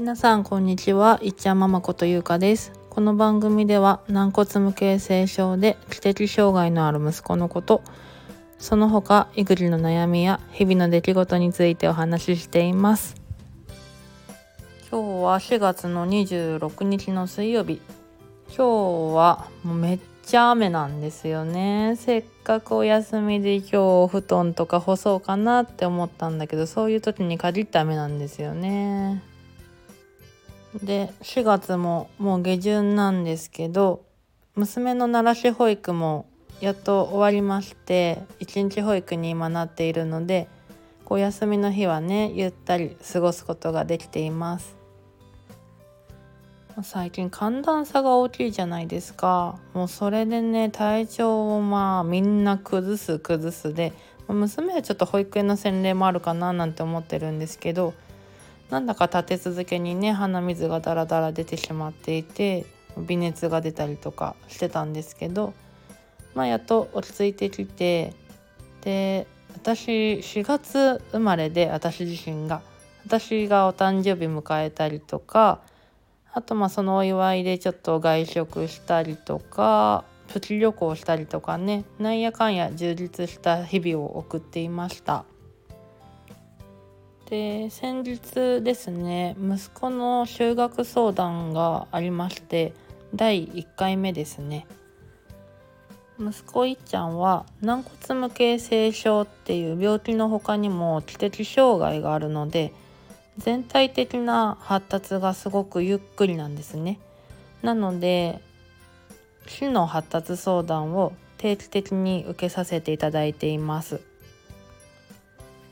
[0.00, 1.20] 皆さんこんにちは。
[1.20, 2.72] いっちゃんママことゆうかです。
[2.88, 7.82] この番組では軟骨無形性症で知的障害のある息子のこと。
[8.58, 13.14] その他育児の悩みや日々の出来事についてお話ししています。
[14.90, 17.82] 今日は4月の26日の水曜日。
[18.48, 21.96] 今日はもうめっちゃ雨なんですよね。
[21.98, 29.28] せっかくお休みで今日お布団とか干そうかなって思ったんだけどそういう時に限って雨なんですよね。
[30.74, 34.04] で4月ももう下旬なんですけど
[34.54, 36.26] 娘の奈良市保育も
[36.60, 40.48] やっと終わりまして一日保育に今なっているので
[41.06, 44.76] お休みの日はねゆったり過ごすことができています。
[46.82, 49.58] 最近寒暖差が大きいじゃないですか。
[49.74, 53.92] もうそれでね体調をまあみんな崩す崩すで
[54.28, 57.92] 娘はちょっと保育園の洗礼もあるかななんて思ってるんですけど
[58.70, 62.64] なんだか立て続けにね鼻水がダラダラ出てしまっていて
[62.96, 65.52] 微熱が出たりとかしてたんですけど
[66.34, 68.14] まあやっと落ち着いてきて
[68.82, 72.62] で私4月生まれで私自身が
[73.04, 75.60] 私がお誕生日迎えたりとか
[76.32, 85.24] あとまあそのお祝いでちょっと外食したりとかプチ旅行したりとかねなんやかんや充実した日々を送っていました。
[87.30, 92.74] で先日ですね息子の修学相談がありまして
[93.14, 94.66] 第1回目ですね
[96.18, 102.74] 息子いっちゃんは軟骨無形性症っていう病気の他にも知的障害があるので
[103.38, 106.98] 全体的な発達がすごくゆっくりなんですね。
[107.62, 108.40] なので
[109.46, 114.09] 市の発達相談を定期的に受けさせていただいています。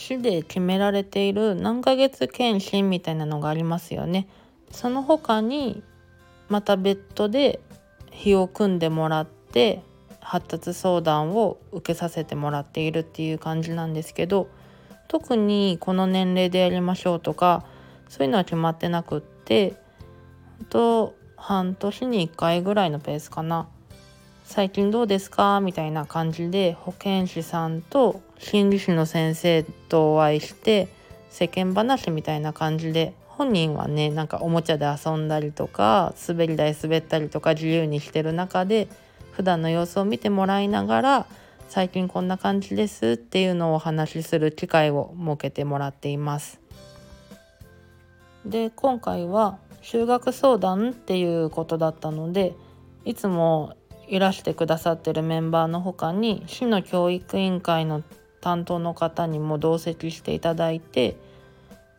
[0.00, 4.28] 市で決められている何ヶ月検診みたいなのがありますよね。
[4.70, 5.82] その他に
[6.48, 7.60] また別途で
[8.10, 9.82] 日を組んでもらって
[10.20, 14.48] 発達相談を受けさせてもらっているっていう感じなんですけど
[15.08, 17.64] 特にこの年齢でやりましょうとか
[18.08, 19.74] そういうのは決まってなくって
[20.68, 23.68] と半年に1回ぐらいのペースかな
[24.50, 30.88] 最近どうですかみたいな感じで保健師さんと心理師の先生とお会いして
[31.30, 38.88] 世間話みたいな感じで本人はねなんかおもちゃで遊んだりとか滑り台滑ったりとか自由にしてる中で
[39.30, 41.26] 普段の様子を見てもらいながら
[41.68, 46.60] 最近こんな感じですっていうのをお話しする機会を設けてもらっています。
[48.44, 52.56] で今回は修学相談っていうことだったので
[53.04, 53.76] いつも
[54.10, 58.02] いらしてくださってるメンバーの他に市の教育委員会の
[58.40, 61.16] 担当の方にも同席していただいて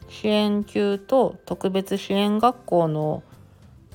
[0.10, 3.24] 支援級と特別支援学校の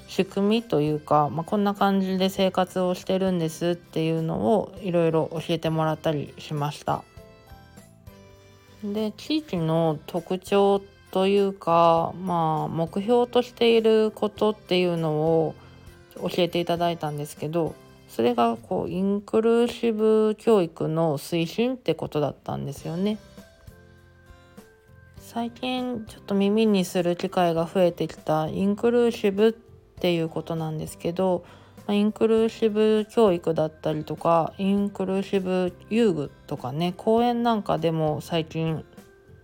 [0.09, 7.03] 仕組みというか、まあ、こんな感じで生活をしてるんですっていうのをいろいろ教えてもらったりしました。
[8.83, 15.55] で地域の特徴というか、まあ、目標としていることっていうのを
[16.15, 17.75] 教えていただいたんですけど
[18.17, 23.19] それがこうインクルーシブ教育の推進ってことだったんですよね。
[25.19, 31.45] 最近ちょっと耳にする機会が増えてきたインクルーシブっていうことなんですけど
[31.91, 38.83] インクルーシブ教育だったりとかインクルーシブ遊具とかね公園なんかでも最近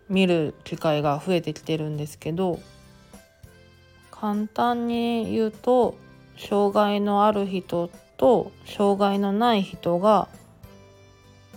[0.08, 2.58] 見る機会が増えてきてるんですけど
[4.10, 5.94] 簡単に言うと
[6.38, 7.90] 障害のある人
[8.22, 10.28] と障害のない人が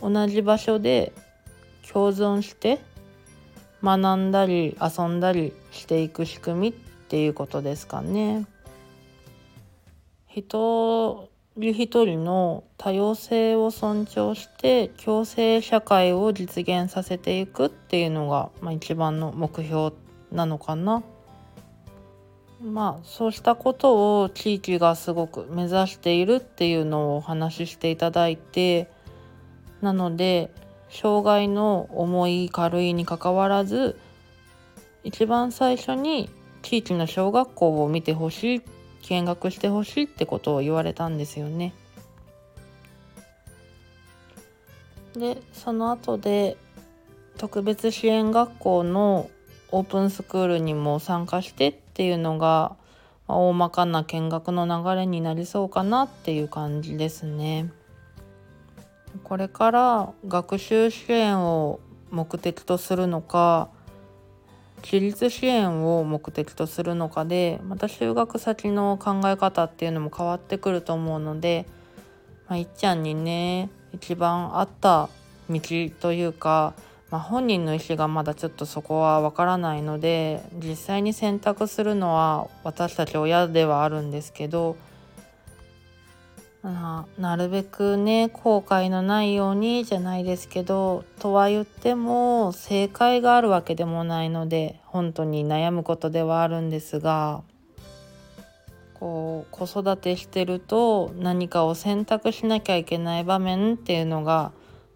[0.01, 1.13] 同じ場所で
[1.93, 2.81] 共存して
[3.83, 8.47] 学んだり遊んだりしていく仕組みっていうことですかね。
[10.27, 19.91] 一人一人の多様性を尊重して共生社会を実現させていくっていうのが、まあ、一番の目標
[20.31, 21.03] なのかな。
[22.65, 28.89] まあそうしたことを地域がすごく目指しているっていうのをお話ししていただいて
[29.81, 30.49] なので
[30.89, 33.99] 障害の重い軽いにかかわらず
[35.03, 36.31] 一番最初に
[36.63, 38.61] 地域の小学校を見てほしい
[39.03, 41.73] 見学してほしいってことを言われたんですよね。
[45.13, 46.57] でその後で
[47.37, 49.29] 特別支援学校の
[49.75, 52.77] オープンスクールにも参加してっていうのが、
[53.27, 57.69] まあ、大まかな見学の流れになりそうかなっていう感じですね。
[59.25, 63.67] これから学習支援を目的とするのか
[64.81, 71.65] 自立支援を目的とするのかでまた就学先の考え方っていうのも変わってくると思うので、
[72.47, 75.09] まあ、いっちゃんにね一番合った
[75.49, 75.59] 道
[75.99, 76.73] というか、
[77.11, 84.75] まあ、本人の意思がまだちょっとそこはわからないので実際に選択するのは私たち親ではあるんですけど
[86.63, 97.43] ななるべくね後悔のないようにじゃないですけどとは言っても正解があるわけでもないので本当に悩むことではあるんですが
[98.95, 104.51] こう子育てしてると何かを選択しなきゃいけない場面っていうのが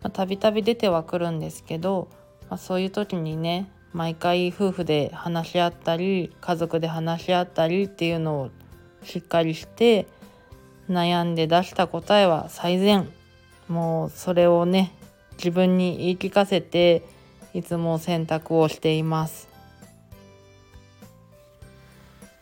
[0.08, 2.08] たびたび出てはくるんですけど、
[2.50, 8.50] まあ、そういう時にね毎回夫婦で話し合ったり家族で話し合ったりっていうのを
[9.04, 10.08] しっかりして
[10.90, 13.10] 悩んで出した答えは最善。
[13.68, 14.92] もうそれをね
[15.38, 17.04] 自分に言い聞かせて
[17.54, 19.50] いつも選択をしています。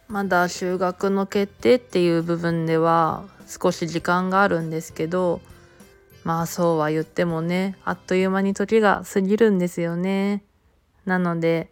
[0.07, 5.41] まだ就学の決定っていう部分では少し時間があるんですけど
[6.27, 10.43] まあそうは言ってもねあっという間に時が過ぎるんですよね。
[11.05, 11.71] なので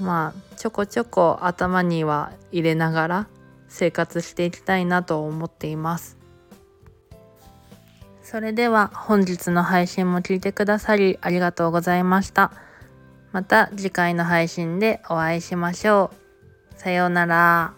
[0.00, 3.28] まあちょこちょこ頭には入れながら
[3.68, 6.18] 生活していきたいなと思っています。
[8.24, 12.50] それでは本日の配信も聞いてくださりありがとうございました。
[13.30, 16.10] また次回の配信でお会いしましょ
[16.74, 16.80] う。
[16.80, 17.77] さようなら。